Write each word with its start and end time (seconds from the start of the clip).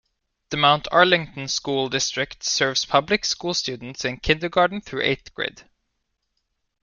The 0.49 0.57
Mount 0.57 0.87
Arlington 0.91 1.47
School 1.47 1.87
District 1.87 2.41
serves 2.43 2.85
public 2.85 3.23
school 3.23 3.53
students 3.53 4.03
in 4.03 4.17
kindergarten 4.17 4.81
through 4.81 5.03
eighth 5.03 5.31
grade. 5.35 5.63